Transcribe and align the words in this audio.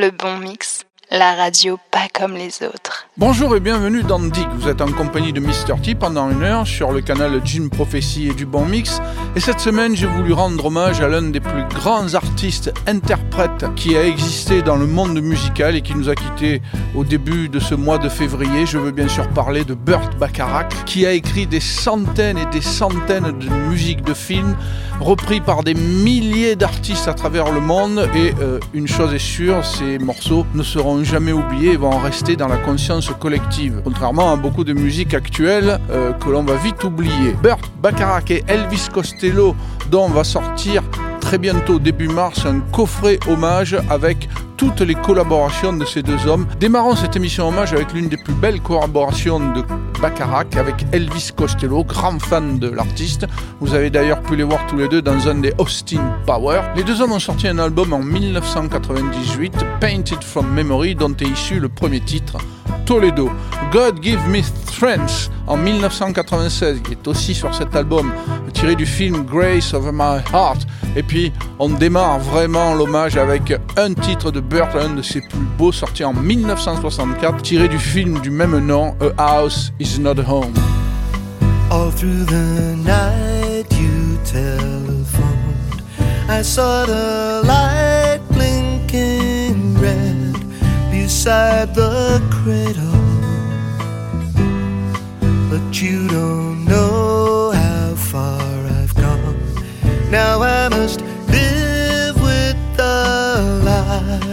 Le 0.00 0.12
bon 0.12 0.38
mix, 0.38 0.86
la 1.10 1.34
radio 1.34 1.78
pas 1.90 2.06
comme 2.12 2.34
les 2.34 2.62
autres. 2.62 3.06
Bonjour 3.16 3.56
et 3.56 3.60
bienvenue 3.60 4.02
dans 4.02 4.20
Dig. 4.20 4.46
Vous 4.58 4.68
êtes 4.68 4.82
en 4.82 4.92
compagnie 4.92 5.32
de 5.32 5.40
Mr. 5.40 5.80
T 5.82 5.94
pendant 5.94 6.30
une 6.30 6.42
heure 6.42 6.66
sur 6.66 6.92
le 6.92 7.00
canal 7.00 7.40
Jim 7.44 7.68
Prophecy 7.70 8.28
et 8.28 8.34
du 8.34 8.44
Bon 8.44 8.64
Mix. 8.66 9.00
Et 9.34 9.40
cette 9.40 9.60
semaine, 9.60 9.96
j'ai 9.96 10.06
voulu 10.06 10.32
rendre 10.32 10.66
hommage 10.66 11.00
à 11.00 11.08
l'un 11.08 11.22
des 11.22 11.40
plus 11.40 11.64
grands 11.70 12.14
artistes 12.14 12.72
interprètes 12.86 13.64
qui 13.74 13.96
a 13.96 14.04
existé 14.04 14.60
dans 14.60 14.76
le 14.76 14.86
monde 14.86 15.20
musical 15.20 15.76
et 15.76 15.80
qui 15.80 15.94
nous 15.94 16.10
a 16.10 16.14
quittés 16.14 16.60
au 16.94 17.04
début 17.04 17.48
de 17.48 17.58
ce 17.58 17.74
mois 17.74 17.98
de 17.98 18.08
février. 18.08 18.66
Je 18.66 18.78
veux 18.78 18.92
bien 18.92 19.08
sûr 19.08 19.26
parler 19.30 19.64
de 19.64 19.74
Burt 19.74 20.16
Bacharach, 20.18 20.84
qui 20.84 21.06
a 21.06 21.12
écrit 21.12 21.46
des 21.46 21.60
centaines 21.60 22.38
et 22.38 22.46
des 22.46 22.60
centaines 22.60 23.38
de 23.38 23.48
musiques 23.70 24.02
de 24.02 24.14
films 24.14 24.56
repris 25.00 25.40
par 25.40 25.62
des 25.62 25.74
milliers 25.74 26.56
d'artistes 26.56 27.08
à 27.08 27.14
travers 27.14 27.50
le 27.52 27.60
monde. 27.60 28.08
Et 28.14 28.34
euh, 28.40 28.58
une 28.74 28.88
chose 28.88 29.14
est 29.14 29.18
sûre, 29.18 29.64
ces 29.64 29.98
morceaux 29.98 30.44
ne 30.54 30.62
seront 30.62 30.97
jamais 31.04 31.32
oubliés 31.32 31.72
et 31.72 31.76
vont 31.76 31.98
rester 31.98 32.36
dans 32.36 32.48
la 32.48 32.56
conscience 32.56 33.10
collective, 33.20 33.80
contrairement 33.84 34.32
à 34.32 34.36
beaucoup 34.36 34.64
de 34.64 34.72
musiques 34.72 35.14
actuelles 35.14 35.78
euh, 35.90 36.12
que 36.12 36.28
l'on 36.28 36.42
va 36.42 36.56
vite 36.56 36.82
oublier. 36.84 37.34
Burt 37.42 37.60
Bacharach 37.82 38.30
et 38.30 38.44
Elvis 38.48 38.88
Costello, 38.92 39.54
dont 39.90 40.08
va 40.08 40.24
sortir 40.24 40.82
très 41.28 41.36
bientôt, 41.36 41.78
début 41.78 42.08
mars, 42.08 42.46
un 42.46 42.60
coffret 42.72 43.18
hommage 43.28 43.76
avec 43.90 44.30
toutes 44.56 44.80
les 44.80 44.94
collaborations 44.94 45.74
de 45.74 45.84
ces 45.84 46.02
deux 46.02 46.26
hommes. 46.26 46.46
Démarrons 46.58 46.96
cette 46.96 47.16
émission 47.16 47.48
hommage 47.48 47.74
avec 47.74 47.92
l'une 47.92 48.08
des 48.08 48.16
plus 48.16 48.32
belles 48.32 48.62
collaborations 48.62 49.38
de 49.38 49.62
Bacharach 50.00 50.56
avec 50.56 50.86
Elvis 50.90 51.32
Costello, 51.36 51.84
grand 51.84 52.18
fan 52.18 52.58
de 52.58 52.70
l'artiste. 52.70 53.26
Vous 53.60 53.74
avez 53.74 53.90
d'ailleurs 53.90 54.22
pu 54.22 54.36
les 54.36 54.42
voir 54.42 54.66
tous 54.68 54.78
les 54.78 54.88
deux 54.88 55.02
dans 55.02 55.28
un 55.28 55.34
des 55.34 55.52
Austin 55.58 56.00
Power. 56.24 56.62
Les 56.76 56.82
deux 56.82 57.02
hommes 57.02 57.12
ont 57.12 57.18
sorti 57.18 57.46
un 57.46 57.58
album 57.58 57.92
en 57.92 57.98
1998, 57.98 59.52
Painted 59.80 60.24
from 60.24 60.48
Memory, 60.48 60.94
dont 60.94 61.12
est 61.12 61.28
issu 61.28 61.60
le 61.60 61.68
premier 61.68 62.00
titre, 62.00 62.38
Toledo. 62.86 63.30
God 63.72 64.02
Give 64.02 64.20
Me 64.28 64.42
Strength 64.42 65.30
en 65.46 65.56
1996, 65.56 66.80
qui 66.82 66.92
est 66.92 67.08
aussi 67.08 67.34
sur 67.34 67.54
cet 67.54 67.74
album, 67.76 68.12
tiré 68.52 68.74
du 68.74 68.86
film 68.86 69.24
Grace 69.24 69.74
of 69.74 69.84
My 69.92 70.20
Heart. 70.32 70.66
Et 70.96 71.02
puis, 71.02 71.32
on 71.58 71.68
démarre 71.68 72.18
vraiment 72.18 72.74
l'hommage 72.74 73.16
avec 73.16 73.52
un 73.76 73.94
titre 73.94 74.30
de 74.30 74.40
Burt, 74.40 74.74
un 74.74 74.94
de 74.94 75.02
ses 75.02 75.20
plus 75.20 75.46
beaux, 75.58 75.72
sorti 75.72 76.04
en 76.04 76.12
1964, 76.14 77.42
tiré 77.42 77.68
du 77.68 77.78
film 77.78 78.20
du 78.20 78.30
même 78.30 78.58
nom, 78.58 78.96
A 79.18 79.40
House 79.40 79.72
Is 79.78 79.98
Not 80.00 80.20
Home. 80.26 80.54
All 81.70 81.90
through 81.90 82.24
the 82.26 82.76
night 82.76 83.70
you 83.72 84.18
telephoned. 84.24 85.82
I 86.30 86.42
saw 86.42 86.86
the 86.86 87.42
light 87.46 87.97
beside 91.28 91.74
the 91.74 92.22
cradle. 92.30 93.04
But 95.50 95.82
you 95.82 96.08
don't 96.08 96.64
know 96.64 97.50
how 97.50 97.94
far 97.96 98.40
I've 98.78 98.94
gone. 98.94 99.36
Now 100.10 100.40
I 100.40 100.70
must 100.70 101.02
live 101.28 102.16
with 102.16 102.58
the 102.78 103.60
lie 103.62 104.27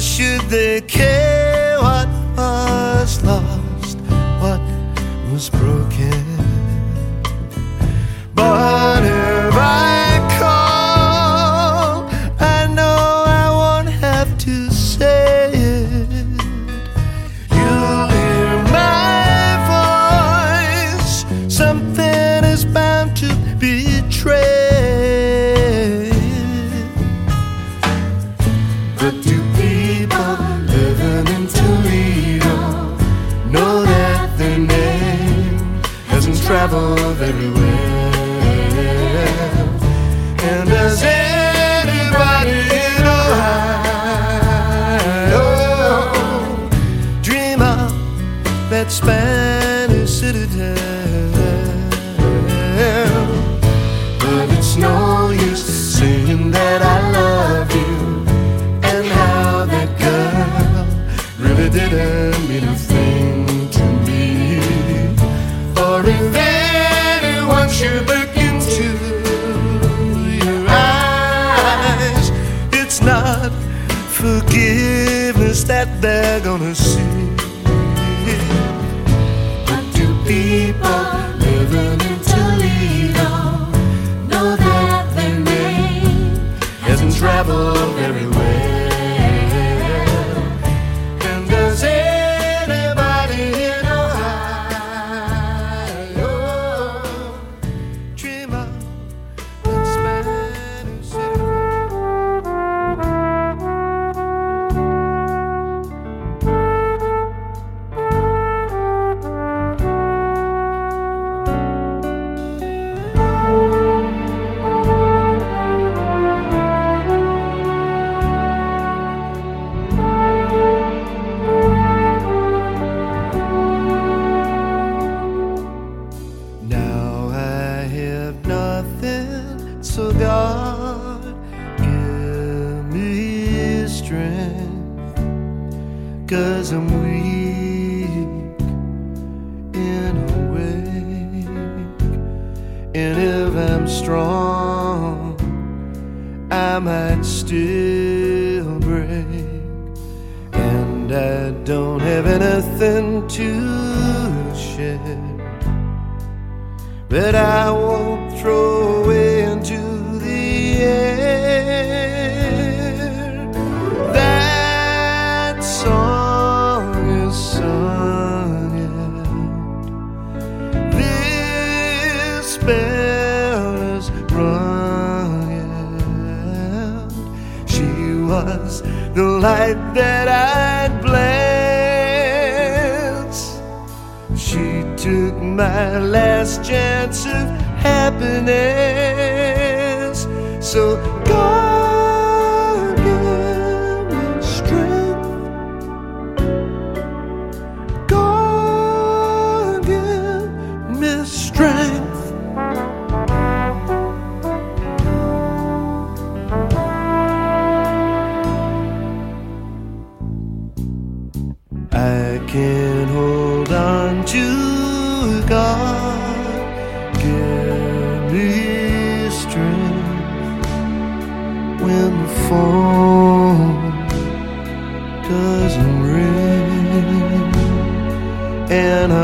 Should 0.00 0.42
they 0.42 0.80
care 0.82 1.76
what 1.80 2.08
was 2.36 3.24
lost, 3.24 3.98
what 4.40 4.60
was 5.32 5.50
broken? 5.50 5.77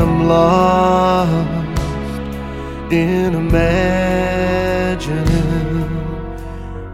am 0.05 0.27
lost 0.27 1.81
in 2.91 3.33
imagining 3.33 3.65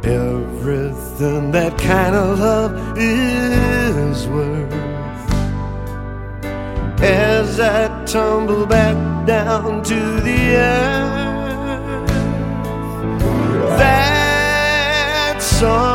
everything 0.04 1.52
that 1.52 1.78
kind 1.78 2.16
of 2.16 2.40
love 2.40 2.98
is 2.98 4.28
worth. 4.28 4.74
As 7.02 7.60
I 7.60 8.06
tumble 8.06 8.66
back 8.66 8.96
down 9.28 9.84
to 9.84 10.00
the 10.28 10.56
earth, 10.56 11.38
that 13.78 15.42
song. 15.42 15.91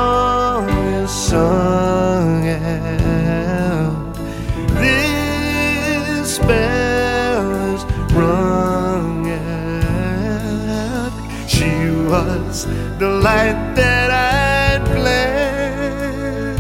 the 12.99 13.11
light 13.11 13.75
that 13.75 14.11
I'd 14.11 14.83
bless. 14.95 16.57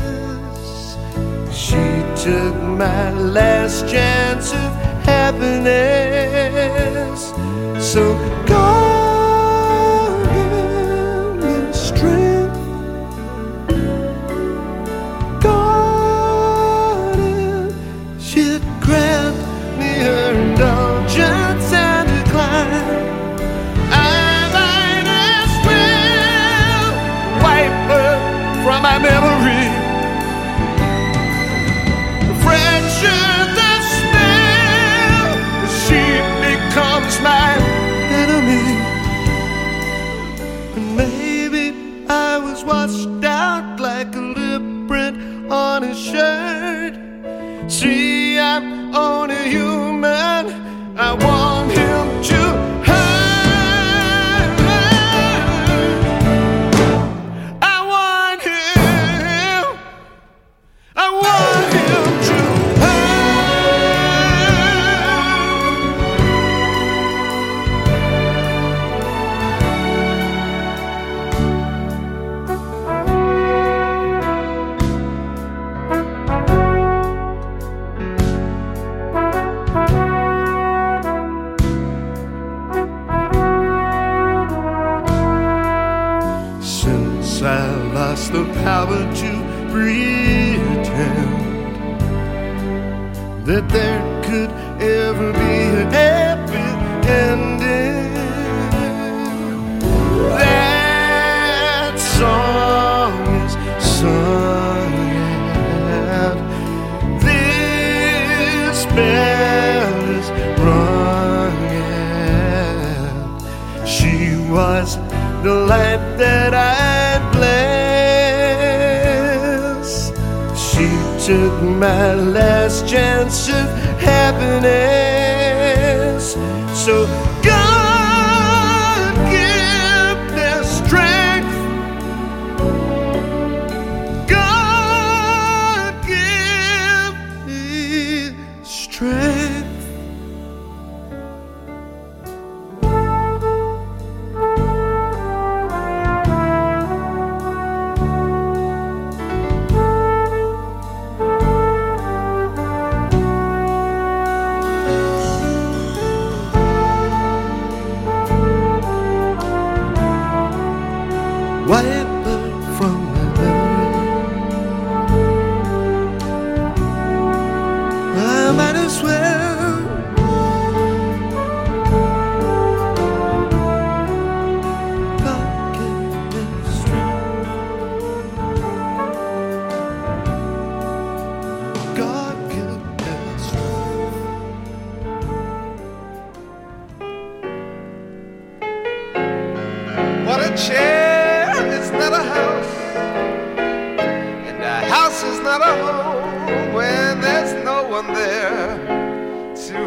She 1.50 1.84
took 2.22 2.54
my 2.62 3.10
last 3.12 3.88
chance 3.88 4.52
of 4.52 4.72
happiness. 5.04 6.15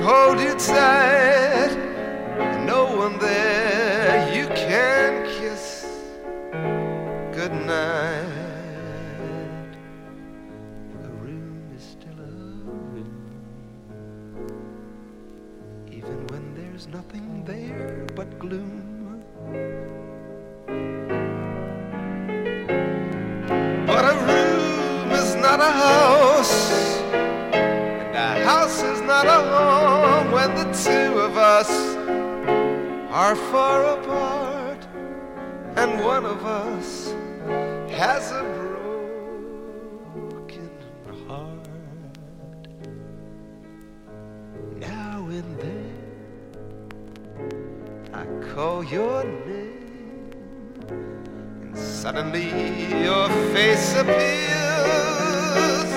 Hold 0.10 0.40
you 0.40 0.56
tight, 0.56 1.29
are 33.20 33.36
far 33.36 34.00
apart, 34.00 34.82
and 35.76 35.90
one 36.06 36.26
of 36.26 36.46
us 36.46 37.14
has 37.92 38.32
a 38.32 38.44
broken 40.32 40.72
heart. 41.28 41.68
Now 44.78 45.28
and 45.38 45.60
then 45.60 46.00
I 48.14 48.26
call 48.54 48.86
your 48.86 49.26
name. 49.26 50.32
And 51.62 51.78
Suddenly 51.78 52.50
your 53.04 53.28
face 53.54 53.96
appears, 54.04 55.90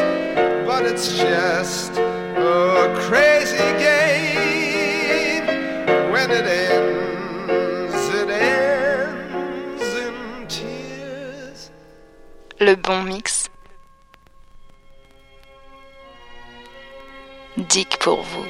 but 0.67 0.83
it's 0.91 1.17
just 1.17 1.93
a 1.93 2.93
crazy 3.07 3.32
Le 12.73 12.77
bon 12.77 13.03
mix. 13.03 13.51
Dick 17.59 17.99
pour 17.99 18.23
vous. 18.23 18.47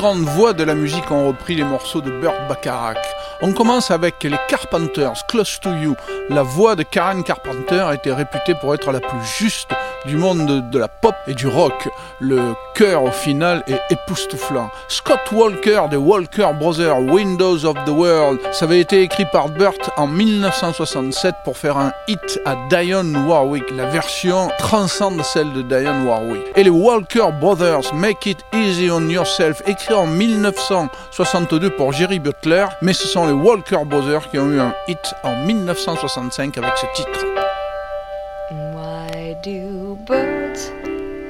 Grandes 0.00 0.24
voix 0.24 0.54
de 0.54 0.64
la 0.64 0.74
musique 0.74 1.10
ont 1.10 1.28
repris 1.28 1.56
les 1.56 1.62
morceaux 1.62 2.00
de 2.00 2.10
Burt 2.10 2.48
Bacharach. 2.48 2.96
On 3.42 3.52
commence 3.52 3.90
avec 3.90 4.24
les 4.24 4.38
Carpenters, 4.48 5.26
Close 5.28 5.60
to 5.60 5.74
You. 5.74 5.94
La 6.30 6.42
voix 6.42 6.74
de 6.74 6.82
Karen 6.82 7.22
Carpenter 7.22 7.86
était 7.92 8.14
réputée 8.14 8.54
pour 8.54 8.74
être 8.74 8.92
la 8.92 9.00
plus 9.00 9.22
juste 9.38 9.68
du 10.06 10.16
monde 10.16 10.70
de, 10.70 10.78
la 10.78 10.88
pop 10.88 11.14
et 11.26 11.34
du 11.34 11.46
rock. 11.46 11.88
Le 12.20 12.54
chœur 12.74 13.04
au 13.04 13.10
final 13.10 13.62
est 13.66 13.80
époustouflant. 13.90 14.70
Scott 14.88 15.20
Walker 15.32 15.82
des 15.90 15.96
Walker 15.96 16.48
Brothers, 16.58 17.00
Windows 17.00 17.64
of 17.64 17.74
the 17.84 17.90
World. 17.90 18.38
Ça 18.52 18.64
avait 18.64 18.80
été 18.80 19.02
écrit 19.02 19.26
par 19.32 19.48
Burt 19.48 19.90
en 19.96 20.06
1967 20.06 21.34
pour 21.44 21.56
faire 21.56 21.76
un 21.76 21.92
hit 22.08 22.40
à 22.46 22.56
Dionne 22.68 23.16
Warwick. 23.26 23.64
La 23.76 23.86
version 23.86 24.48
transcende 24.58 25.22
celle 25.22 25.52
de 25.52 25.62
Dionne 25.62 26.06
Warwick. 26.06 26.42
Et 26.56 26.64
les 26.64 26.70
Walker 26.70 27.28
Brothers, 27.40 27.94
Make 27.94 28.26
It 28.26 28.38
Easy 28.52 28.90
on 28.90 29.08
Yourself, 29.08 29.62
écrit 29.66 29.94
en 29.94 30.06
1962 30.06 31.70
pour 31.70 31.92
Jerry 31.92 32.18
Butler, 32.18 32.66
mais 32.82 32.92
ce 32.92 33.06
sont 33.06 33.26
les 33.26 33.32
Walker 33.32 33.84
Brothers 33.84 34.30
qui 34.30 34.38
ont 34.38 34.50
eu 34.50 34.60
un 34.60 34.74
hit 34.88 35.14
en 35.22 35.36
1965 35.44 36.58
avec 36.58 36.72
ce 36.76 36.86
titre. 36.94 37.49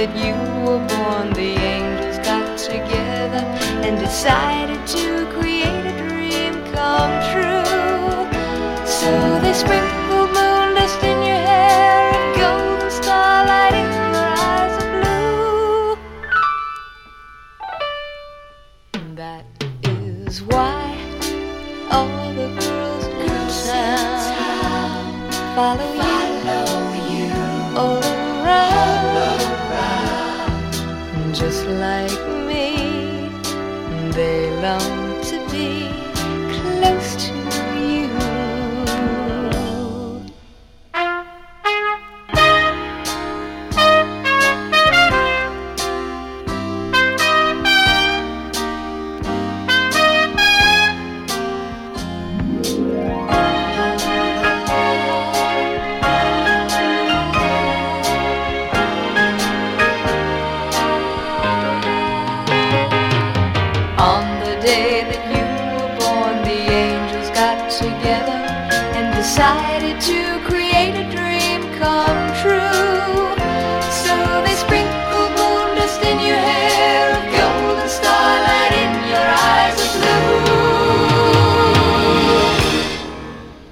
that 0.00 0.16
you 0.16 0.32
were 0.64 0.80
born, 0.88 1.30
the 1.34 1.60
angels 1.60 2.16
got 2.24 2.56
together 2.56 3.44
and 3.84 3.98
decided 3.98 4.80
to 4.86 5.26
create 5.36 5.84
a 5.92 5.94
dream 6.08 6.54
come 6.72 7.12
true. 7.28 8.24
So 8.86 9.10
they 9.42 9.52
sprinkled 9.52 9.89
together 68.10 68.42
and 68.98 69.06
decided 69.14 70.00
to 70.00 70.20
create 70.50 70.94
a 71.04 71.06
dream 71.16 71.60
come 71.78 72.20
true. 72.42 73.36
So 74.02 74.14
they 74.44 74.56
sprinkled 74.64 75.32
moon 75.38 75.68
dust 75.78 76.02
in 76.10 76.18
your 76.28 76.42
hair, 76.50 77.02
of 77.18 77.24
golden 77.36 77.88
starlight 77.98 78.72
in 78.84 78.92
your 79.12 79.26
eyes 79.50 79.76
of 79.84 79.90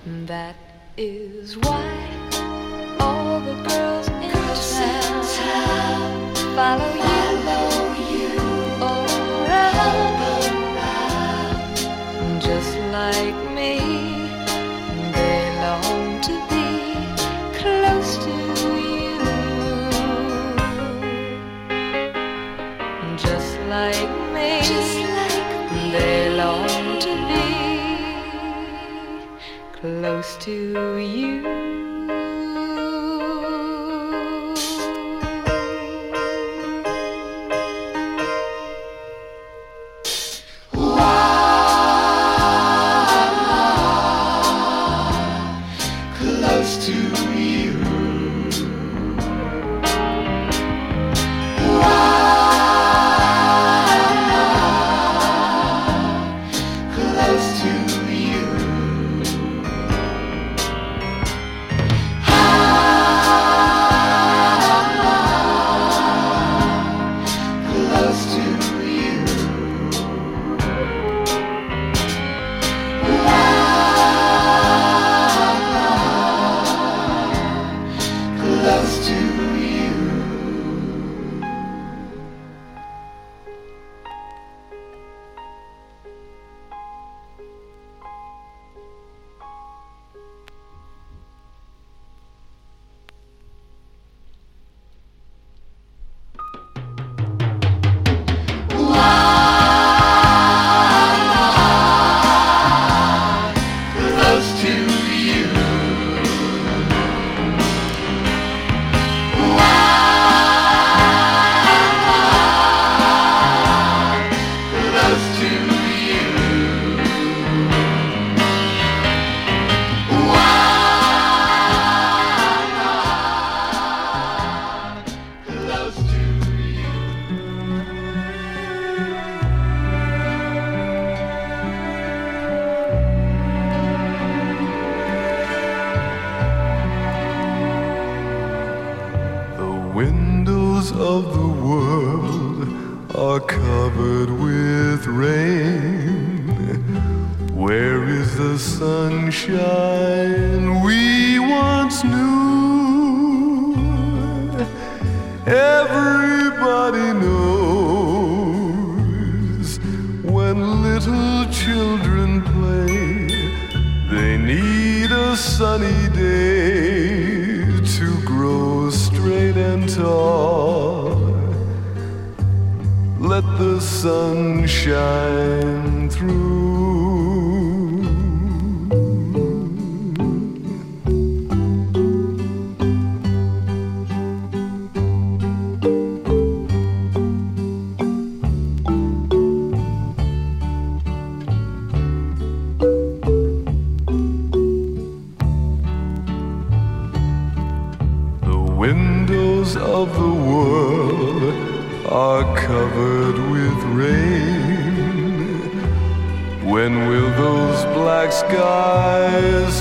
blue. 0.07 0.27
That 0.27 0.57
is 0.97 1.38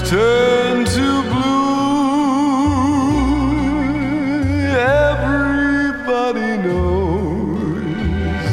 turn 0.01 0.85
to 0.85 1.21
blue? 1.31 1.57
Everybody 5.07 6.51
knows 6.65 8.47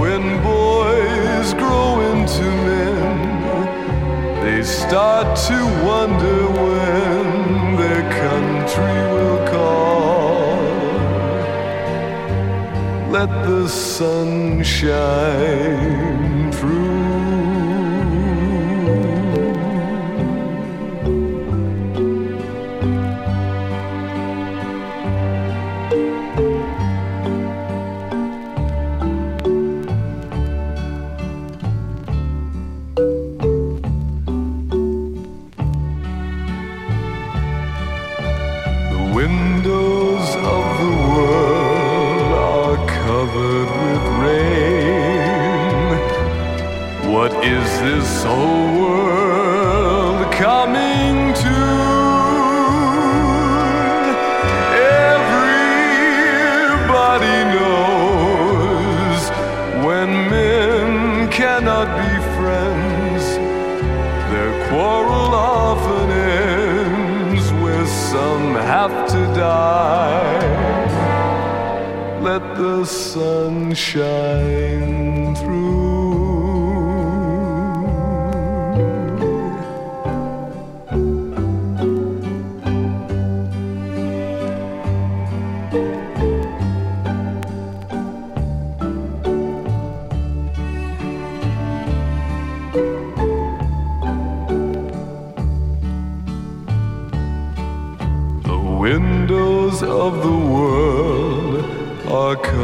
when 0.00 0.22
boys 0.42 1.48
grow 1.54 2.00
into 2.10 2.44
men, 2.68 3.18
they 4.42 4.62
start 4.62 5.36
to 5.48 5.58
wonder 5.84 6.40
when 6.64 7.76
their 7.76 8.04
country 8.24 8.98
will 9.14 9.40
call. 9.48 10.58
Let 13.10 13.30
the 13.46 13.68
sun 13.68 14.62
shine 14.62 16.39
sun 72.84 73.74
shine 73.74 74.79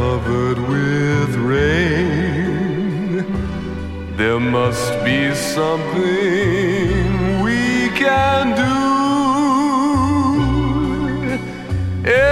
covered 0.07 0.59
with 0.73 1.31
rain. 1.35 3.25
There 4.15 4.39
must 4.39 4.91
be 5.03 5.35
something 5.35 7.03
we 7.47 7.89
can 8.03 8.43
do. 8.63 8.77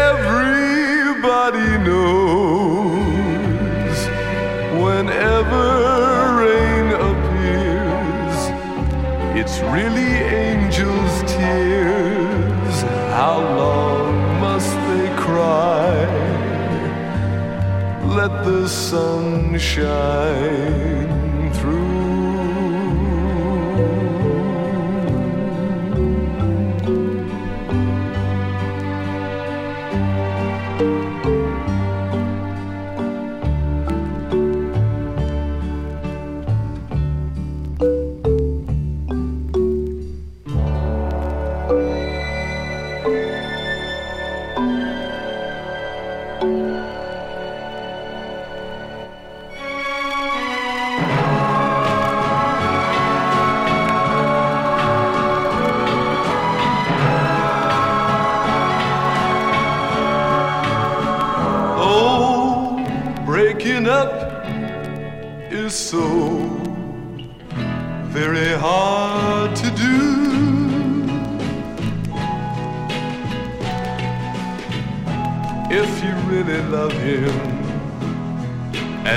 Everybody 0.08 1.70
knows 1.88 3.98
whenever 4.84 5.66
rain 6.46 6.88
appears, 7.12 8.38
it's 9.40 9.56
really 9.76 10.12
angels' 10.24 10.45
Let 18.26 18.44
the 18.44 18.68
sun 18.68 19.56
shine 19.60 21.15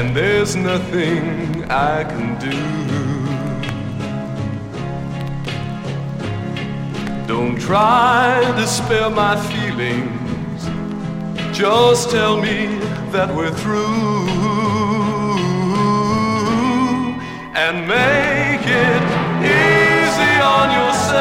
and 0.08 0.16
there's 0.16 0.56
nothing 0.56 1.64
I 1.64 2.02
can 2.02 2.38
do. 2.38 2.56
Don't 7.26 7.60
try 7.60 8.40
to 8.56 8.66
spare 8.66 9.10
my 9.10 9.36
feelings. 9.50 10.64
Just 11.54 12.10
tell 12.10 12.40
me 12.40 12.78
that 13.12 13.34
we're 13.36 13.50
through 13.50 14.28
and 17.54 17.86
make 17.86 18.64
it 18.64 19.02
easy 19.44 20.34
on 20.40 20.70
yourself. 20.72 21.17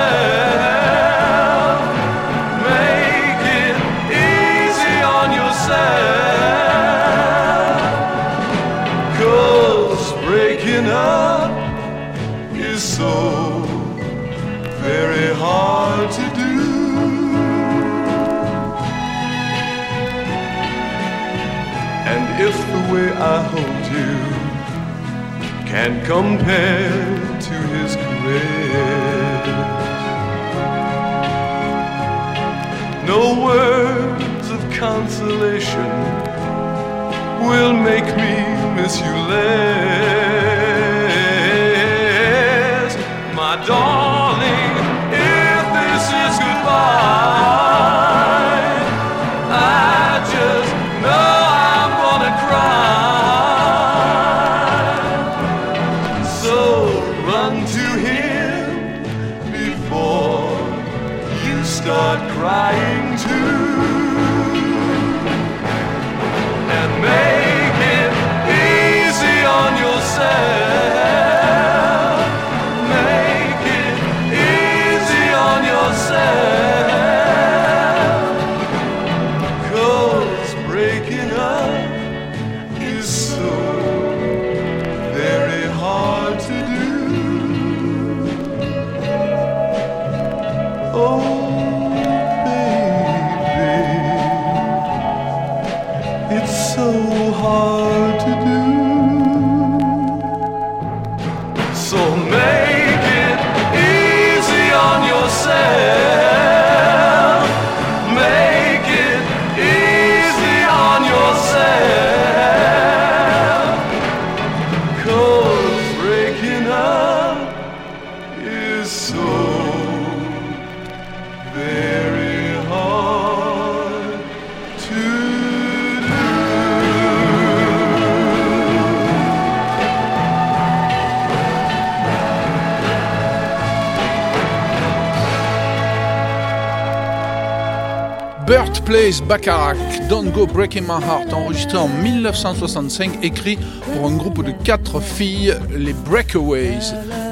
Bert 138.58 138.82
Plays 138.86 139.22
Bacharach, 139.22 139.78
Don't 140.10 140.32
Go 140.32 140.48
Breaking 140.48 140.82
My 140.82 141.00
Heart, 141.00 141.32
enregistré 141.32 141.78
en 141.78 141.88
1965, 141.88 143.20
écrit 143.22 143.60
pour 143.94 144.10
un 144.10 144.16
groupe 144.16 144.44
de 144.44 144.52
quatre 144.64 145.00
filles, 145.00 145.54
les 145.70 145.94
Breakaways. 145.94 146.80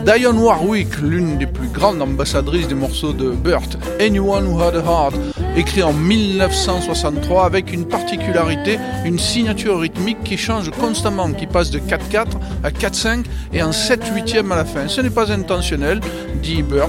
Diane 0.05 0.37
Warwick, 0.37 0.99
l'une 1.01 1.39
des 1.39 1.47
plus 1.47 1.69
grandes 1.69 1.99
ambassadrices 1.99 2.67
des 2.67 2.75
morceaux 2.75 3.11
de 3.11 3.31
Burt, 3.31 3.75
Anyone 3.99 4.45
Who 4.45 4.61
Had 4.61 4.75
a 4.75 4.81
Heart, 4.81 5.15
écrit 5.57 5.81
en 5.81 5.93
1963 5.93 7.43
avec 7.43 7.73
une 7.73 7.87
particularité, 7.87 8.77
une 9.03 9.17
signature 9.17 9.79
rythmique 9.79 10.23
qui 10.23 10.37
change 10.37 10.69
constamment, 10.79 11.31
qui 11.31 11.47
passe 11.47 11.71
de 11.71 11.79
4-4 11.79 12.27
à 12.63 12.69
4-5 12.69 13.23
et 13.51 13.63
en 13.63 13.71
7-8e 13.71 14.51
à 14.51 14.57
la 14.57 14.65
fin. 14.65 14.87
Ce 14.87 15.01
n'est 15.01 15.09
pas 15.09 15.31
intentionnel, 15.31 16.01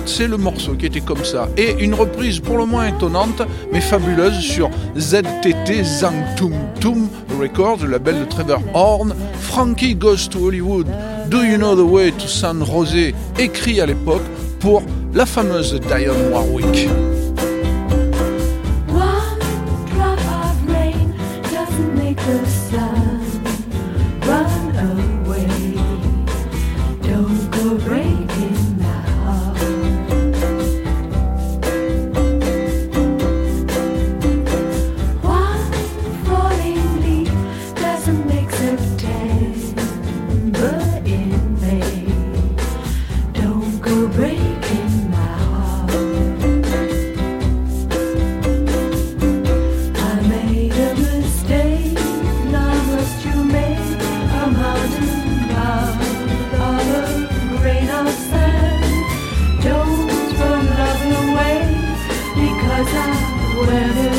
c'est 0.04 0.28
le 0.28 0.36
morceau 0.36 0.74
qui 0.74 0.86
était 0.86 1.00
comme 1.00 1.24
ça. 1.24 1.48
Et 1.56 1.76
une 1.82 1.94
reprise 1.94 2.40
pour 2.40 2.58
le 2.58 2.66
moins 2.66 2.88
étonnante, 2.88 3.42
mais 3.72 3.80
fabuleuse, 3.80 4.38
sur 4.38 4.70
ZTT 4.98 5.82
Zangtum 5.82 6.52
Tum 6.80 7.08
Records, 7.40 7.78
le 7.82 7.92
label 7.92 8.20
de 8.20 8.24
Trevor 8.26 8.60
Horn, 8.74 9.14
Frankie 9.40 9.94
Goes 9.94 10.28
to 10.30 10.46
Hollywood, 10.46 10.86
Do 11.30 11.42
You 11.42 11.56
Know 11.56 11.74
the 11.74 11.90
Way 11.90 12.12
to 12.12 12.28
San 12.28 12.62
Jose, 12.62 13.14
écrit 13.38 13.80
à 13.80 13.86
l'époque 13.86 14.24
pour 14.60 14.82
la 15.14 15.24
fameuse 15.24 15.80
Diane 15.80 16.30
Warwick. 16.32 16.88
wherever. 63.66 64.15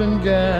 And 0.00 0.22
pumping 0.22 0.57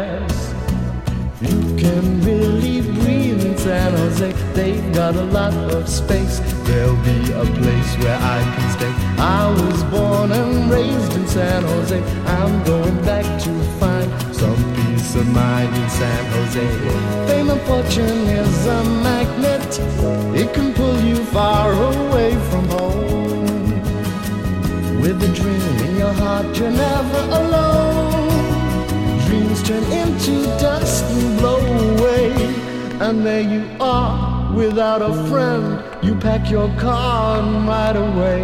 your 36.47 36.69
car 36.77 37.43
ride 37.67 37.97
away. 37.97 38.43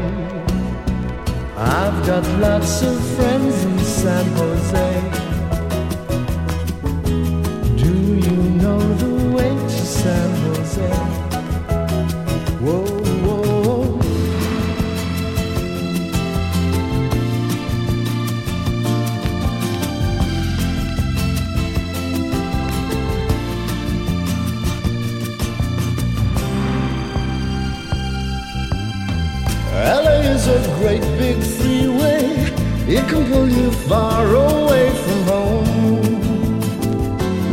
I've 1.57 2.07
got 2.07 2.27
lots 2.41 2.83
of 2.83 2.99
friends 3.17 3.65
in 3.65 3.79
San 3.79 4.27
Jose. 4.37 5.24
It 32.87 33.09
can 33.09 33.25
pull 33.33 33.49
you 33.49 33.71
far 33.89 34.27
away 34.27 34.91
from 34.91 35.23
home. 35.23 35.65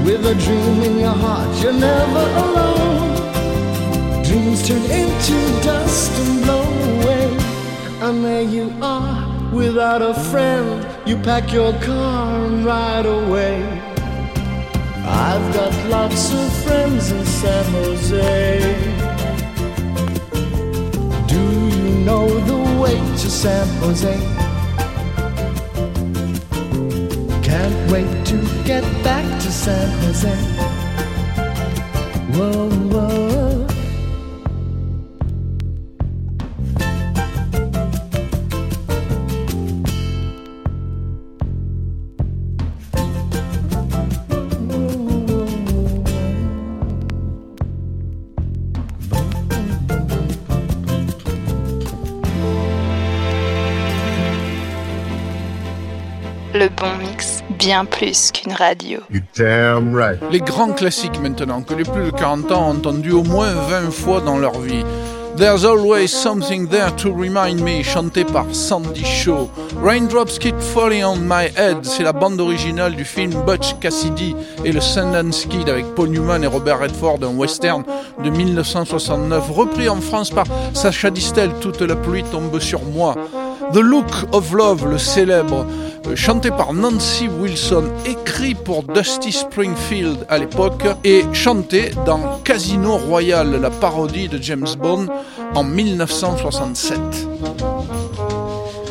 With 0.04 0.26
a 0.26 0.36
dream 0.36 0.82
in 0.84 1.00
your 1.00 1.14
heart, 1.14 1.56
you're 1.64 1.72
never 1.72 2.26
alone. 2.44 4.24
Dreams 4.26 4.68
turn 4.68 4.84
into 4.84 5.38
dust 5.64 6.12
and 6.20 6.44
blow 6.44 6.64
away. 6.64 7.38
And 8.02 8.26
there 8.26 8.42
you 8.42 8.76
are, 8.82 9.54
without 9.54 10.02
a 10.02 10.14
friend. 10.14 10.86
You 11.08 11.16
pack 11.16 11.54
your 11.54 11.72
car 11.80 12.46
and 12.46 12.66
ride 12.66 13.06
away. 13.06 13.64
I've 15.06 15.54
got 15.54 15.74
lots 15.90 16.34
of 16.34 16.52
friends 16.66 17.10
in 17.12 17.26
San 17.26 17.66
Jose. 17.72 18.60
Do 21.26 21.40
you 21.40 22.04
know 22.04 22.28
the 22.28 22.82
way 22.82 22.98
to 23.00 23.30
San 23.30 23.66
Jose? 23.80 24.41
Can't 27.52 27.91
wait 27.91 28.26
to 28.28 28.38
get 28.64 28.84
back 29.04 29.26
to 29.41 29.52
San 29.52 29.89
Jose. 30.04 30.36
Whoa, 32.34 32.70
whoa. 32.93 33.51
Bien 57.62 57.86
plus 57.86 58.32
qu'une 58.32 58.53
radio. 58.53 59.01
You 59.12 59.22
damn 59.38 59.95
right. 59.95 60.20
Les 60.32 60.39
grands 60.39 60.74
classiques 60.74 61.20
maintenant, 61.22 61.62
que 61.62 61.76
les 61.76 61.84
plus 61.84 62.05
de 62.05 62.09
40 62.09 62.51
ans 62.51 62.70
ont 62.70 62.72
entendu 62.72 63.12
au 63.12 63.24
moins 63.24 63.53
20 63.53 63.91
fois 63.91 64.20
dans 64.20 64.39
leur 64.39 64.59
vie. 64.59 64.84
There's 65.38 65.64
always 65.64 66.07
something 66.07 66.68
there 66.68 66.91
to 66.97 67.14
remind 67.14 67.62
me, 67.62 67.84
chanté 67.84 68.26
par 68.26 68.53
Sandy 68.53 69.03
Shaw. 69.03 69.47
Raindrops 69.76 70.38
keep 70.39 70.59
falling 70.59 71.03
on 71.03 71.18
my 71.18 71.49
head, 71.55 71.86
c'est 71.86 72.03
la 72.03 72.14
bande 72.14 72.39
originale 72.41 72.95
du 72.95 73.05
film 73.05 73.32
Butch 73.45 73.76
Cassidy 73.80 74.36
et 74.66 74.72
le 74.72 74.82
Sundance 74.82 75.45
Kid 75.45 75.70
avec 75.70 75.86
Paul 75.95 76.09
Newman 76.09 76.43
et 76.43 76.47
Robert 76.47 76.80
Redford, 76.80 77.20
un 77.24 77.36
western 77.38 77.84
de 78.24 78.30
1969, 78.30 79.49
repris 79.51 79.88
en 79.88 80.01
France 80.01 80.32
par 80.32 80.45
Sacha 80.74 81.09
Distel, 81.09 81.51
Toute 81.62 81.82
la 81.82 81.95
pluie 81.95 82.24
tombe 82.24 82.59
sur 82.59 82.82
moi. 82.84 83.16
The 83.74 83.80
Look 83.80 84.12
of 84.34 84.52
Love, 84.54 84.86
le 84.90 84.98
célèbre, 84.98 85.66
euh, 86.08 86.16
chanté 86.16 86.50
par 86.50 86.74
Nancy 86.74 87.30
Wilson, 87.30 87.86
écrit 88.06 88.54
pour 88.54 88.84
Dusty 88.84 89.32
Springfield 89.32 90.26
à 90.28 90.38
l'époque 90.40 90.84
et 91.06 91.24
chanté 91.32 91.92
dans 92.06 92.40
Casino 92.44 92.98
Royale, 92.98 93.62
la 93.62 93.70
parodie 93.70 94.28
de 94.28 94.38
James 94.42 94.68
Bond 94.78 95.08
en 95.56 95.64
1967. 95.64 97.00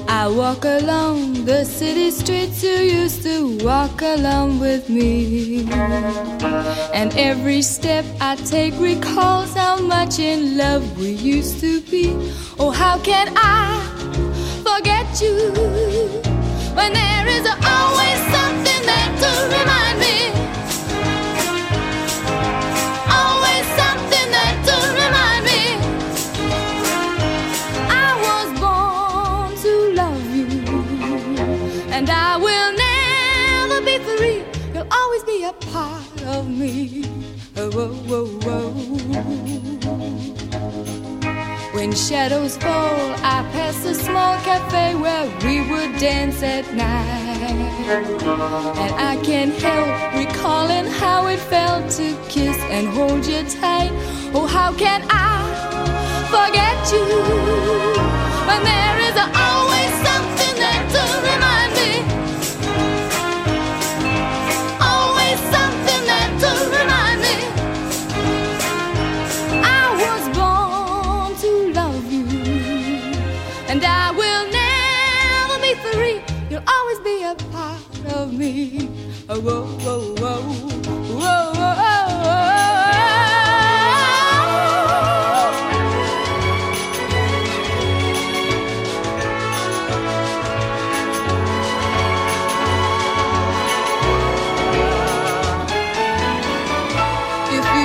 I 0.09 0.29
walk 0.29 0.65
along 0.65 1.45
the 1.45 1.65
city 1.65 2.11
streets 2.11 2.63
you 2.63 3.03
used 3.03 3.23
to 3.23 3.59
walk 3.65 4.03
along 4.03 4.61
with 4.61 4.89
me. 4.89 5.67
And 6.93 7.13
every 7.17 7.63
step 7.63 8.05
I 8.21 8.37
take 8.37 8.75
recalls 8.79 9.55
how 9.55 9.81
much 9.81 10.19
in 10.19 10.57
love 10.57 10.83
we 10.99 11.11
used 11.11 11.61
to 11.61 11.81
be. 11.91 12.15
Oh, 12.59 12.71
how 12.71 12.99
can 12.99 13.33
I 13.37 14.00
forget 14.77 15.21
you 15.21 15.37
when 16.77 16.93
there 16.93 17.27
is 17.37 17.47
always 17.77 18.19
something 18.35 18.83
there 18.91 19.11
to 19.23 19.31
remind 19.57 19.97
me? 20.05 20.17
Always 23.21 23.65
something 23.81 24.29
there 24.37 24.57
to 24.69 24.77
remind 25.03 25.43
me. 25.51 25.63
I 28.07 28.11
was 28.27 28.49
born 28.65 29.51
to 29.65 29.73
love 30.01 30.27
you, 30.37 30.49
and 31.97 32.09
I 32.09 32.37
will 32.37 32.73
never 32.87 33.79
be 33.89 33.99
free. 33.99 34.45
You'll 34.73 34.93
always 35.01 35.25
be 35.25 35.45
a 35.45 35.53
part 35.73 36.23
of 36.37 36.49
me. 36.49 37.05
Oh, 37.57 37.71
whoa, 37.71 37.93
whoa, 38.09 38.27
whoa. 38.45 39.80
When 41.81 41.95
shadows 41.95 42.59
fall, 42.59 43.15
I 43.25 43.41
pass 43.53 43.87
a 43.87 43.95
small 43.95 44.37
cafe 44.45 44.95
where 44.97 45.25
we 45.43 45.63
would 45.63 45.99
dance 45.99 46.43
at 46.43 46.71
night. 46.75 47.57
And 48.77 48.95
I 48.97 49.17
can't 49.25 49.55
help 49.55 49.89
recalling 50.13 50.85
how 50.85 51.29
it 51.29 51.39
felt 51.39 51.91
to 51.93 52.15
kiss 52.29 52.59
and 52.69 52.87
hold 52.87 53.25
you 53.25 53.43
tight. 53.45 53.93
Oh, 54.35 54.47
how 54.47 54.75
can 54.75 55.07
I 55.09 55.41
forget 56.29 56.77
you 56.93 57.07
when 58.47 58.63
there 58.63 58.99
is 59.09 59.17
always 59.17 59.50
Oh, 79.33 79.39
whoa, 79.39 79.71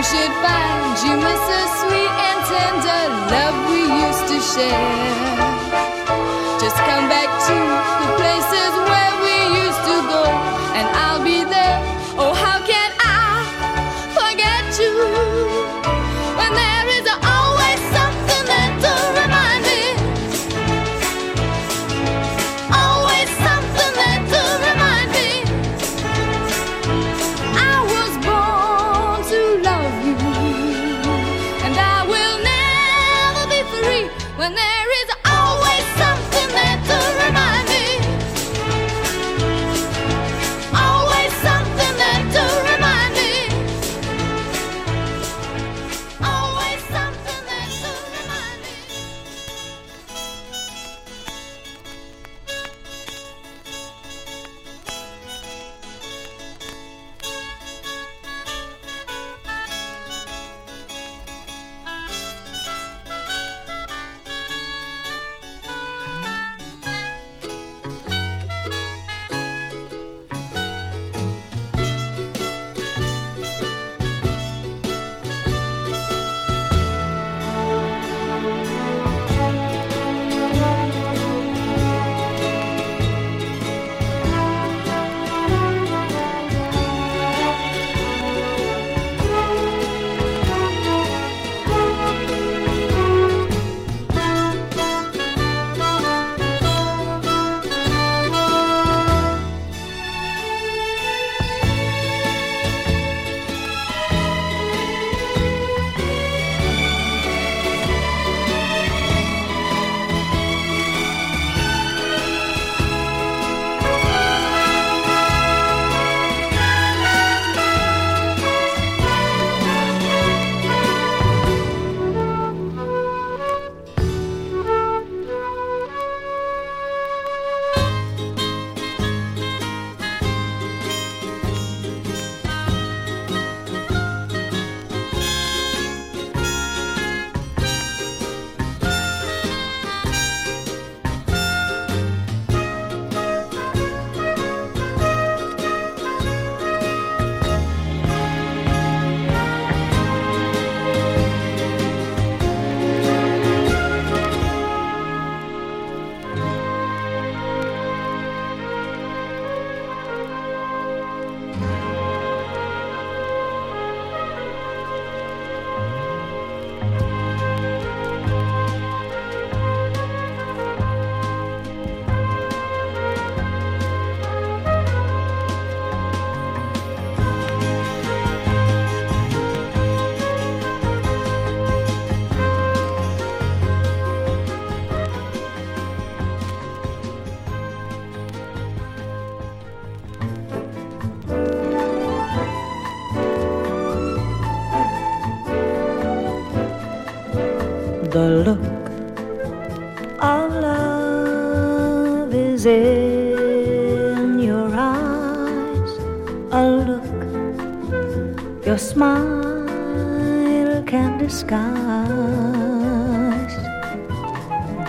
should 0.06 0.34
find 0.44 0.98
you 1.02 1.18
miss 1.18 1.42
the 1.50 1.64
sweet 1.80 2.14
and 2.28 2.40
tender 2.46 3.04
love 3.34 3.58
we 3.72 3.82
used 4.06 4.28
to 4.28 4.38
share. 4.54 5.15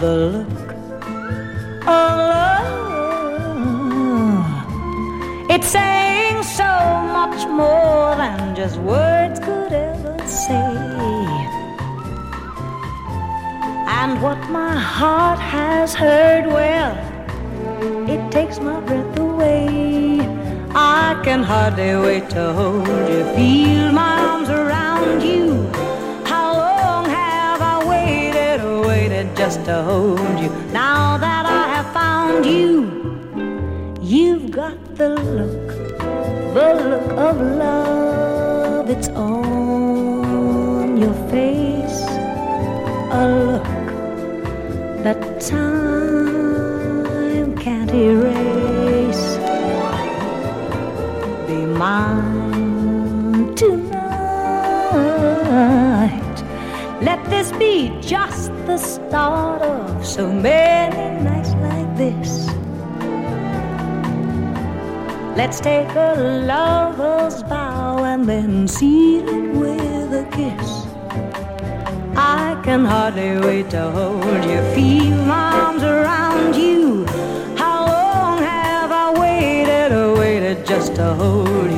The 0.00 0.14
look 0.14 0.72
of 1.86 2.18
love. 2.30 2.76
It's 5.48 5.68
saying 5.68 6.42
so 6.42 6.64
much 7.18 7.48
more 7.48 8.14
than 8.16 8.54
just 8.54 8.76
words 8.76 9.40
could 9.40 9.72
ever 9.72 10.18
say. 10.26 10.76
And 13.88 14.20
what 14.20 14.38
my 14.50 14.76
heart 14.78 15.38
has 15.38 15.94
heard, 15.94 16.46
well, 16.46 16.94
it 18.06 18.30
takes 18.30 18.60
my 18.60 18.80
breath 18.80 19.18
away. 19.18 20.20
I 20.74 21.18
can 21.24 21.42
hardly 21.42 21.96
wait 21.96 22.28
to 22.30 22.52
hold 22.52 22.86
you, 22.86 23.24
feel 23.34 23.92
my 23.92 24.20
arms 24.20 24.50
around 24.50 25.22
you. 25.22 25.85
Just 29.46 29.62
to 29.64 29.74
hold 29.82 30.38
you? 30.40 30.50
Now 30.72 31.18
that 31.18 31.46
I 31.46 31.68
have 31.74 31.88
found 31.92 32.44
you, 32.44 32.68
you've 34.02 34.50
got 34.50 34.76
the 34.96 35.10
look, 35.10 35.68
the 36.56 36.68
look 36.90 37.10
of 37.28 37.40
love. 37.64 38.90
It's 38.90 39.08
on 39.10 40.96
your 40.96 41.14
face, 41.30 42.00
a 43.20 43.22
look 43.50 43.86
that 45.04 45.20
time 45.40 45.96
can't 47.56 47.92
erase. 47.92 49.26
Be 51.46 51.58
mine 51.84 53.54
tonight. 53.54 53.96
Let 57.00 57.20
this 57.30 57.52
be 57.52 57.92
just 58.00 58.45
the 58.66 58.76
start 58.78 59.62
of 59.62 60.04
so 60.04 60.28
many 60.28 61.22
nights 61.22 61.54
like 61.66 61.96
this. 61.96 62.48
Let's 65.36 65.60
take 65.60 65.88
a 65.94 66.14
lover's 66.50 67.42
bow 67.44 68.02
and 68.02 68.28
then 68.28 68.66
seal 68.66 69.28
it 69.28 69.54
with 69.54 70.12
a 70.12 70.26
kiss. 70.32 70.68
I 72.16 72.60
can 72.64 72.84
hardly 72.84 73.38
wait 73.38 73.70
to 73.70 73.90
hold 73.90 74.44
you, 74.44 74.60
feel 74.74 75.16
my 75.24 75.52
arms 75.64 75.82
around 75.84 76.56
you. 76.56 77.06
How 77.56 77.86
long 77.86 78.38
have 78.38 78.90
I 78.90 79.12
waited, 79.20 80.18
waited 80.18 80.66
just 80.66 80.96
to 80.96 81.14
hold 81.14 81.70
you? 81.70 81.75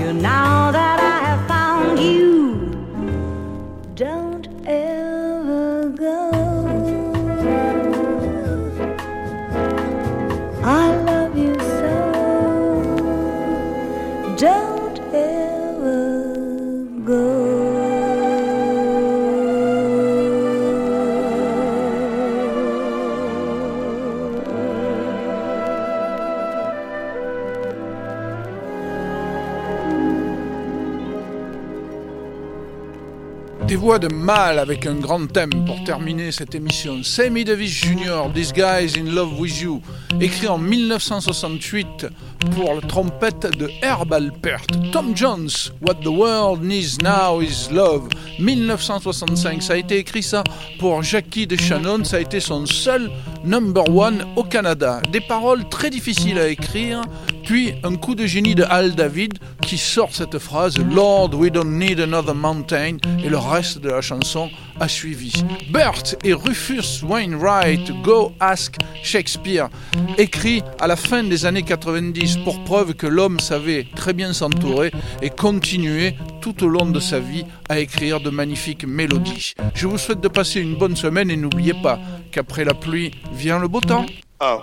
Des 33.68 33.76
voix 33.76 33.98
de 33.98 34.08
mâle 34.08 34.58
avec 34.58 34.86
un 34.86 34.94
grand 34.94 35.26
thème 35.26 35.50
pour 35.66 35.84
terminer 35.84 36.32
cette 36.32 36.54
émission. 36.54 37.02
Sammy 37.02 37.44
Davis 37.44 37.70
Jr., 37.70 38.32
This 38.34 38.50
Guy's 38.50 38.96
in 38.96 39.14
Love 39.14 39.38
with 39.38 39.60
You, 39.60 39.82
écrit 40.22 40.48
en 40.48 40.56
1968 40.56 42.06
pour 42.54 42.72
la 42.72 42.80
trompette 42.80 43.58
de 43.58 43.68
Herb 43.82 44.10
Alpert. 44.10 44.66
Tom 44.90 45.14
Jones, 45.14 45.50
What 45.82 45.96
the 45.96 46.06
World 46.06 46.62
Needs 46.62 46.96
Now 47.02 47.42
is 47.42 47.68
Love, 47.70 48.08
1965. 48.38 49.62
Ça 49.62 49.74
a 49.74 49.76
été 49.76 49.98
écrit 49.98 50.22
ça 50.22 50.42
pour 50.78 51.02
Jackie 51.02 51.46
DeShannon, 51.46 52.04
ça 52.04 52.16
a 52.16 52.20
été 52.20 52.40
son 52.40 52.64
seul 52.64 53.10
number 53.48 53.88
one 53.88 54.26
au 54.36 54.44
Canada. 54.44 55.00
Des 55.10 55.20
paroles 55.20 55.68
très 55.68 55.88
difficiles 55.88 56.38
à 56.38 56.48
écrire, 56.48 57.00
puis 57.44 57.72
un 57.82 57.96
coup 57.96 58.14
de 58.14 58.26
génie 58.26 58.54
de 58.54 58.64
Al 58.68 58.94
David 58.94 59.38
qui 59.62 59.78
sort 59.78 60.14
cette 60.14 60.38
phrase 60.38 60.78
Lord, 60.78 61.30
we 61.34 61.50
don't 61.50 61.78
need 61.78 61.98
another 61.98 62.34
mountain 62.34 62.98
et 63.24 63.28
le 63.28 63.38
reste 63.38 63.78
de 63.78 63.88
la 63.88 64.02
chanson 64.02 64.50
a 64.80 64.86
suivi. 64.86 65.32
Bert 65.70 66.14
et 66.24 66.34
Rufus 66.34 67.02
Wainwright, 67.02 67.90
Go 68.02 68.32
Ask 68.38 68.76
Shakespeare, 69.02 69.68
écrit 70.18 70.62
à 70.78 70.86
la 70.86 70.96
fin 70.96 71.24
des 71.24 71.46
années 71.46 71.62
90 71.62 72.38
pour 72.44 72.62
preuve 72.64 72.94
que 72.94 73.06
l'homme 73.06 73.40
savait 73.40 73.86
très 73.96 74.12
bien 74.12 74.32
s'entourer 74.32 74.92
et 75.22 75.30
continuer 75.30 76.14
tout 76.40 76.64
au 76.64 76.68
long 76.68 76.86
de 76.86 77.00
sa 77.00 77.18
vie 77.18 77.44
à 77.68 77.78
écrire 77.78 78.20
de 78.20 78.30
magnifiques 78.30 78.84
mélodies. 78.86 79.54
Je 79.74 79.86
vous 79.86 79.98
souhaite 79.98 80.20
de 80.20 80.28
passer 80.28 80.60
une 80.60 80.76
bonne 80.76 80.96
semaine 80.96 81.30
et 81.30 81.36
n'oubliez 81.36 81.74
pas 81.74 81.98
qu'après 82.30 82.64
la 82.64 82.74
pluie 82.74 83.12
vient 83.38 83.60
le 83.60 83.68
beau 83.68 83.80
temps. 83.80 84.04
Oh. 84.40 84.60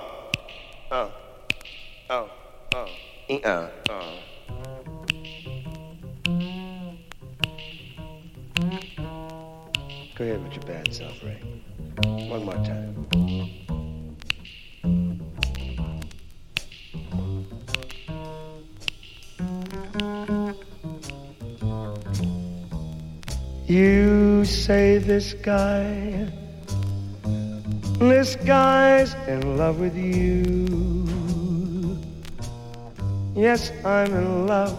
Oh. 0.91 1.09
Oh. 2.09 2.27
Oh. 2.75 2.85
Uh. 3.33 3.69
Oh. 3.89 4.01
Go 10.17 10.23
ahead 10.23 10.43
with 10.43 10.53
your 10.53 10.65
bad 10.65 10.93
self, 10.93 11.23
Ray. 11.23 11.39
One 12.03 12.43
more 12.43 12.55
time. 12.65 13.05
You 23.67 24.45
say 24.45 24.97
this 24.97 25.33
guy, 25.33 26.27
this 27.99 28.35
guy's 28.35 29.13
in 29.27 29.57
love 29.57 29.79
with 29.79 29.95
you. 29.95 30.65
Yes, 33.35 33.71
I'm 33.83 34.13
in 34.13 34.47
love. 34.47 34.77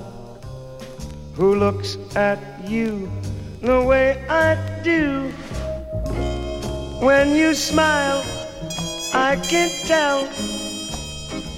Who 1.34 1.54
looks 1.54 1.98
at 2.14 2.38
you 2.68 3.10
the 3.60 3.82
way 3.82 4.24
I 4.28 4.56
do? 4.82 5.30
When 7.00 7.34
you 7.34 7.54
smile, 7.54 8.22
I 9.12 9.36
can 9.48 9.70
tell 9.86 10.28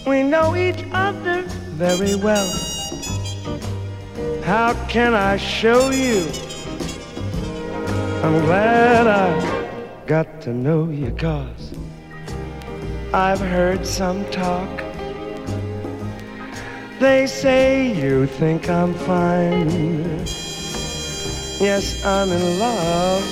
we 0.07 0.23
know 0.23 0.57
each 0.57 0.85
other 0.93 1.43
very 1.77 2.15
well. 2.17 2.49
How 4.43 4.75
can 4.89 5.15
I 5.15 5.37
show 5.37 5.91
you? 5.91 6.27
I'm 8.25 8.45
glad 8.47 9.07
I 9.07 9.78
got 10.09 10.41
to 10.41 10.55
know 10.55 10.89
you 10.89 11.11
cause 11.11 11.75
I've 13.13 13.41
heard 13.41 13.87
some 13.87 14.25
talk. 14.31 14.79
They 16.99 17.27
say 17.27 17.93
you 17.95 18.27
think 18.27 18.71
I'm 18.71 18.95
fine. 18.95 19.69
Yes, 21.61 22.03
I'm 22.07 22.31
in 22.31 22.59
love. 22.59 23.23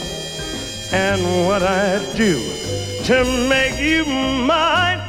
And 0.92 1.22
what 1.46 1.62
I 1.62 1.96
do 2.14 2.34
to 3.04 3.24
make 3.48 3.80
you 3.80 4.04
mine. 4.44 5.00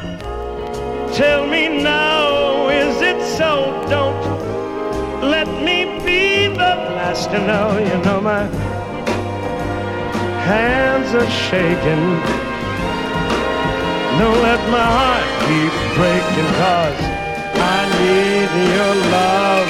Tell 1.11 1.45
me 1.45 1.83
now, 1.83 2.69
is 2.69 3.01
it 3.01 3.19
so? 3.37 3.85
Don't 3.89 4.23
let 5.21 5.47
me 5.47 5.99
be 6.05 6.47
the 6.47 6.73
last 6.95 7.29
to 7.31 7.39
know. 7.45 7.77
You 7.77 8.01
know 8.05 8.21
my 8.21 8.76
hands 10.47 11.09
are 11.13 11.29
shaking. 11.29 12.05
Don't 14.19 14.39
let 14.49 14.61
my 14.77 14.87
heart 14.97 15.27
keep 15.45 15.73
breaking, 15.99 16.51
cause 16.61 17.01
I 17.75 17.79
need 17.99 18.49
your 18.75 18.93
love. 19.17 19.69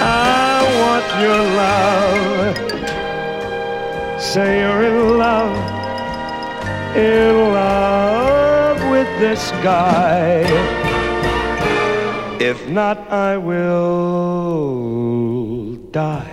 I 0.00 0.54
want 0.80 1.06
your 1.24 1.42
love. 1.62 2.56
Say 4.30 4.50
you're 4.60 4.82
in 4.90 4.98
love, 5.18 5.56
in 6.96 7.32
love 7.60 8.78
with 8.92 9.10
this 9.18 9.42
guy. 9.62 10.46
If 12.40 12.58
not, 12.68 12.98
I 13.10 13.36
will 13.38 14.82
die. 15.90 16.31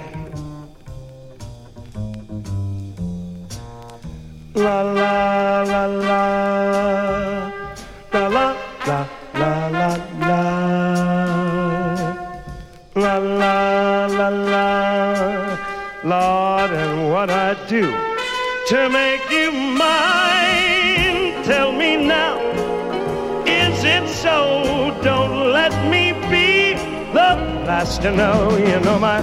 Lord 16.03 16.71
and 16.71 17.11
what 17.11 17.29
I 17.29 17.53
do 17.67 17.91
to 18.67 18.89
make 18.89 19.29
you 19.29 19.51
mine. 19.51 21.43
Tell 21.43 21.71
me 21.71 21.97
now 21.97 22.39
is 23.45 23.83
it 23.83 24.07
so? 24.07 24.97
Don't 25.03 25.51
let 25.51 25.73
me 25.89 26.13
be 26.29 26.73
the 27.11 27.31
last 27.67 28.01
to 28.03 28.11
know. 28.11 28.57
You 28.57 28.79
know 28.79 28.97
my 28.97 29.21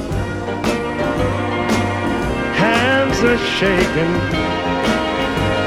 hands 2.62 3.18
are 3.22 3.38
shaking 3.58 4.55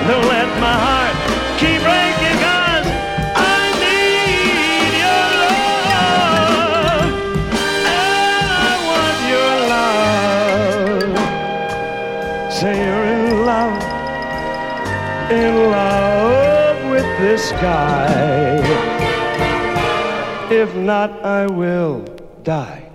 don't 0.10 0.26
let 0.26 0.47
my 0.60 0.76
heart 0.86 1.16
keep 1.60 1.80
breaking 1.88 2.38
cause 2.45 2.88
I 3.36 3.38
need 3.84 4.91
your 5.05 5.28
love. 5.45 7.12
And 7.70 7.86
I 8.70 8.72
want 8.89 9.20
your 9.34 9.55
love. 9.76 11.14
Say 12.51 12.74
you're 12.86 13.07
in 13.18 13.45
love 13.45 13.84
in 15.32 15.55
love 15.72 16.91
with 16.91 17.05
this 17.20 17.51
guy. 17.62 18.57
If 20.51 20.76
not 20.76 21.12
I 21.24 21.45
will 21.45 22.03
die. 22.43 22.89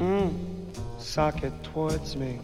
Mm, 0.00 0.32
Socket 0.98 1.52
towards 1.62 2.16
me 2.16 2.40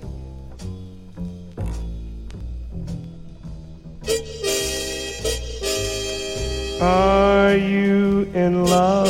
Are 6.81 7.55
you 7.55 8.23
in 8.33 8.65
love? 8.65 9.07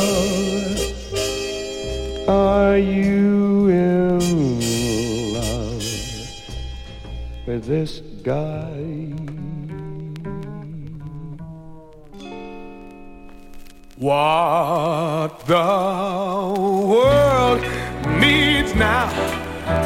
Are 2.27 2.77
you 2.77 3.69
in 3.69 4.19
love 5.33 5.83
with 7.47 7.63
this 7.63 8.01
guy? 8.23 8.75
What 13.95 15.39
the 15.45 15.55
world 16.91 17.61
needs 18.19 18.75
now 18.75 19.07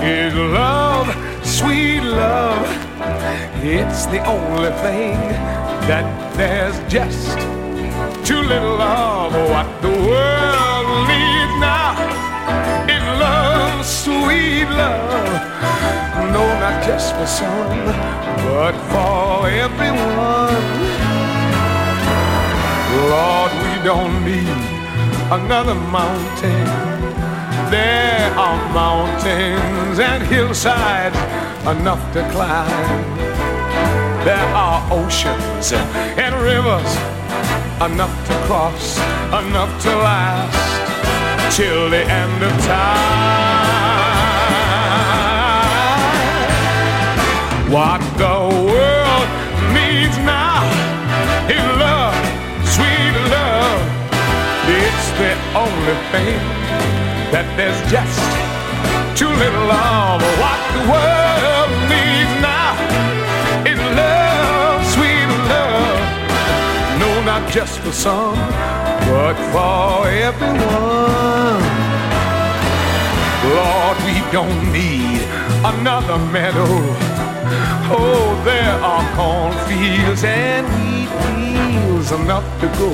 is 0.01 0.33
love, 0.33 1.13
sweet 1.45 2.01
love. 2.01 2.65
It's 3.63 4.07
the 4.07 4.25
only 4.25 4.71
thing 4.81 5.19
that 5.87 6.35
there's 6.35 6.91
just 6.91 7.44
little 8.47 8.81
of. 8.81 9.33
What 9.53 9.67
the 9.81 9.89
world 9.89 11.07
needs 11.09 11.55
now 11.59 11.97
is 12.87 13.03
love, 13.19 13.85
sweet 13.85 14.69
love. 14.69 15.41
No, 16.33 16.43
not 16.59 16.83
just 16.85 17.15
for 17.15 17.25
some, 17.25 17.85
but 18.45 18.75
for 18.91 19.49
everyone. 19.49 20.65
Lord, 23.09 23.51
we 23.63 23.73
don't 23.83 24.23
need 24.23 24.61
another 25.31 25.75
mountain. 25.75 26.65
There 27.71 28.31
are 28.37 28.59
mountains 28.73 29.99
and 29.99 30.23
hillsides 30.27 31.17
enough 31.65 32.03
to 32.13 32.21
climb. 32.31 33.15
There 34.23 34.49
are 34.55 34.81
oceans 34.91 35.73
and 35.73 36.35
rivers 36.41 36.95
enough 37.81 38.24
to 38.45 38.51
cross, 38.51 38.97
enough 39.47 39.81
to 39.81 39.89
last. 39.89 41.55
till 41.55 41.89
the 41.89 42.03
end 42.03 42.43
of 42.43 42.51
time. 42.65 43.25
What 47.71 48.01
the 48.17 48.37
world 48.71 49.29
needs 49.73 50.17
now 50.19 50.63
is 51.55 51.65
love, 51.85 52.15
sweet 52.75 53.15
love. 53.35 53.81
It's 54.83 55.07
the 55.21 55.33
only 55.63 55.97
thing 56.11 56.39
that 57.33 57.47
there's 57.57 57.81
just 57.89 58.19
too 59.17 59.33
little 59.43 59.71
of. 59.71 60.21
What 60.43 60.59
the 60.75 60.83
world 60.91 61.71
needs 61.89 62.33
now 62.41 62.54
just 67.55 67.79
for 67.79 67.93
some, 67.93 68.35
but 69.07 69.35
for 69.53 70.09
everyone. 70.09 71.63
Lord, 73.55 73.97
we 74.03 74.17
don't 74.29 74.73
need 74.73 75.21
another 75.63 76.17
meadow. 76.35 76.67
Oh, 77.97 78.41
there 78.43 78.77
are 78.91 79.05
cornfields 79.15 80.25
and 80.25 80.67
wheat 80.75 81.11
fields 81.23 82.11
enough 82.11 82.43
to 82.59 82.67
go. 82.77 82.91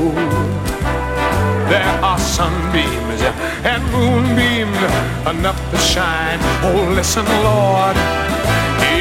There 1.73 1.95
are 2.09 2.19
sunbeams 2.19 3.21
and 3.65 3.81
moonbeams 3.91 4.77
enough 5.25 5.59
to 5.71 5.77
shine. 5.79 6.37
Oh, 6.61 6.93
listen, 6.95 7.25
Lord, 7.25 7.97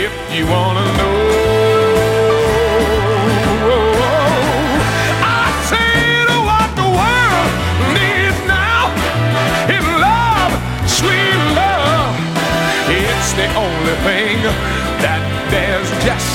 if 0.00 0.12
you 0.34 0.46
wanna 0.46 0.86
know. 0.96 1.30
The 13.41 13.49
only 13.57 13.97
thing 14.05 14.36
that 15.01 15.22
there's 15.49 15.91
just 16.05 16.28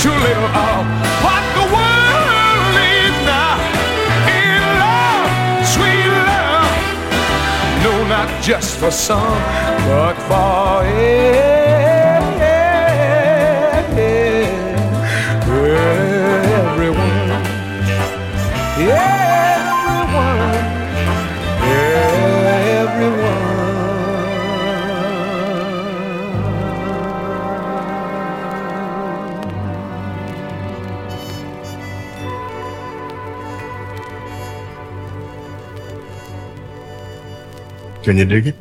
too 0.00 0.16
little 0.24 0.50
of. 0.56 0.80
What 1.20 1.44
the 1.58 1.66
world 1.68 2.64
needs 2.80 3.18
now 3.28 3.60
is 4.40 4.64
love, 4.80 5.28
sweet 5.74 6.08
love. 6.32 6.72
No, 7.84 7.92
not 8.08 8.28
just 8.42 8.78
for 8.80 8.90
some, 8.90 9.36
but 9.84 10.14
for 10.28 10.86
everyone. 10.86 11.57
Can 38.08 38.57